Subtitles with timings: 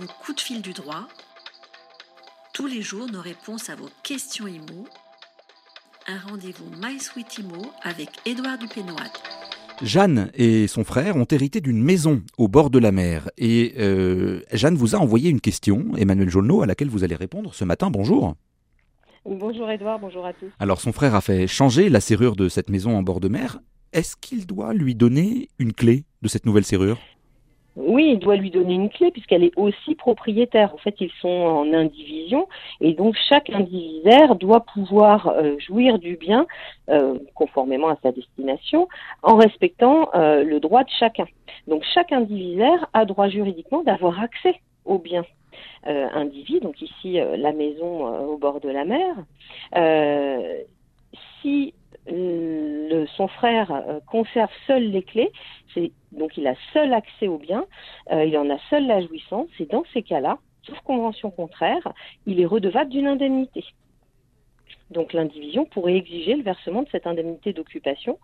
[0.00, 1.06] le coup de fil du droit.
[2.52, 4.86] Tous les jours, nos réponses à vos questions IMO.
[6.06, 9.12] Un rendez-vous My Sweet IMO avec Édouard Dupénoat.
[9.82, 13.30] Jeanne et son frère ont hérité d'une maison au bord de la mer.
[13.38, 17.54] Et euh, Jeanne vous a envoyé une question, Emmanuel Jolneau, à laquelle vous allez répondre
[17.54, 17.90] ce matin.
[17.90, 18.34] Bonjour.
[19.24, 20.50] Bonjour Edouard, bonjour à tous.
[20.58, 23.58] Alors son frère a fait changer la serrure de cette maison en bord de mer.
[23.92, 26.98] Est-ce qu'il doit lui donner une clé de cette nouvelle serrure?
[27.94, 30.74] Oui, il doit lui donner une clé puisqu'elle est aussi propriétaire.
[30.74, 32.48] En fait, ils sont en indivision
[32.80, 36.44] et donc chaque indivisaire doit pouvoir euh, jouir du bien
[36.90, 38.88] euh, conformément à sa destination
[39.22, 41.26] en respectant euh, le droit de chacun.
[41.68, 45.24] Donc chaque indivisaire a droit juridiquement d'avoir accès au bien
[45.86, 49.14] individu, donc ici la maison au bord de la mer.
[51.40, 51.74] si
[53.16, 53.68] son frère
[54.06, 55.30] conserve seul les clés,
[56.14, 57.66] donc il a seul accès au bien,
[58.12, 61.92] euh, il en a seul la jouissance, et dans ces cas-là, sauf convention contraire,
[62.26, 63.64] il est redevable d'une indemnité.
[64.90, 68.18] Donc l'indivision pourrait exiger le versement de cette indemnité d'occupation.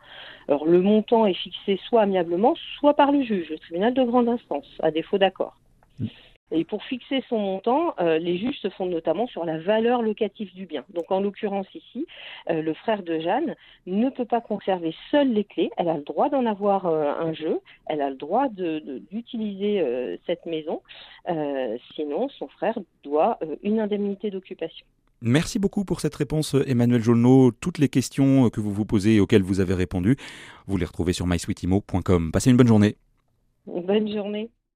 [0.48, 4.28] Alors le montant est fixé soit amiablement, soit par le juge, le tribunal de grande
[4.28, 5.56] instance, à défaut d'accord.
[5.98, 6.06] Mm.
[6.52, 10.52] Et pour fixer son montant, euh, les juges se fondent notamment sur la valeur locative
[10.54, 10.84] du bien.
[10.90, 12.06] Donc en l'occurrence ici,
[12.48, 13.54] euh, le frère de Jeanne
[13.86, 15.70] ne peut pas conserver seule les clés.
[15.76, 17.60] Elle a le droit d'en avoir euh, un jeu.
[17.86, 20.82] Elle a le droit d'utiliser cette maison.
[21.94, 24.86] sinon, son frère doit une indemnité d'occupation.
[25.22, 27.50] Merci beaucoup pour cette réponse, Emmanuel Jolneau.
[27.52, 30.16] Toutes les questions que vous vous posez et auxquelles vous avez répondu,
[30.66, 32.30] vous les retrouvez sur mysweetimo.com.
[32.32, 32.96] Passez une bonne journée.
[33.66, 34.50] Bonne journée.